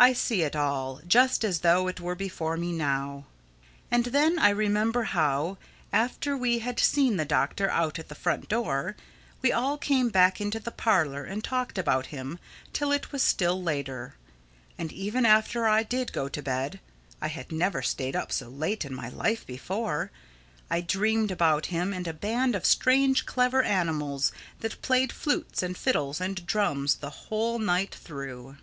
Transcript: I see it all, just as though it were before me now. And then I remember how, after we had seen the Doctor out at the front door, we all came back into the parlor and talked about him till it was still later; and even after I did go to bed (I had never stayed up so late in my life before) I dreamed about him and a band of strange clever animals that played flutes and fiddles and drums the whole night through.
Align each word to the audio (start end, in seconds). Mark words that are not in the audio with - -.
I 0.00 0.12
see 0.12 0.42
it 0.42 0.54
all, 0.54 1.00
just 1.08 1.42
as 1.44 1.58
though 1.58 1.88
it 1.88 1.98
were 2.00 2.14
before 2.14 2.56
me 2.56 2.70
now. 2.70 3.24
And 3.90 4.04
then 4.04 4.38
I 4.38 4.50
remember 4.50 5.02
how, 5.02 5.58
after 5.92 6.36
we 6.36 6.60
had 6.60 6.78
seen 6.78 7.16
the 7.16 7.24
Doctor 7.24 7.68
out 7.68 7.98
at 7.98 8.08
the 8.08 8.14
front 8.14 8.48
door, 8.48 8.94
we 9.42 9.50
all 9.50 9.76
came 9.76 10.08
back 10.08 10.40
into 10.40 10.60
the 10.60 10.70
parlor 10.70 11.24
and 11.24 11.42
talked 11.42 11.78
about 11.78 12.06
him 12.14 12.38
till 12.72 12.92
it 12.92 13.10
was 13.10 13.24
still 13.24 13.60
later; 13.60 14.14
and 14.78 14.92
even 14.92 15.26
after 15.26 15.66
I 15.66 15.82
did 15.82 16.12
go 16.12 16.28
to 16.28 16.42
bed 16.42 16.78
(I 17.20 17.26
had 17.26 17.50
never 17.50 17.82
stayed 17.82 18.14
up 18.14 18.30
so 18.30 18.48
late 18.48 18.84
in 18.84 18.94
my 18.94 19.08
life 19.08 19.44
before) 19.48 20.12
I 20.70 20.80
dreamed 20.80 21.32
about 21.32 21.66
him 21.74 21.92
and 21.92 22.06
a 22.06 22.12
band 22.14 22.54
of 22.54 22.64
strange 22.66 23.26
clever 23.26 23.62
animals 23.64 24.30
that 24.60 24.80
played 24.80 25.10
flutes 25.12 25.60
and 25.60 25.76
fiddles 25.76 26.20
and 26.20 26.46
drums 26.46 26.94
the 26.98 27.10
whole 27.26 27.58
night 27.58 27.92
through. 27.96 28.58